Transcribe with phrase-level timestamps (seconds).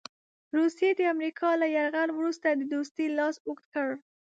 [0.57, 3.89] روسیې د امریکا له یرغل وروسته د دوستۍ لاس اوږد کړ.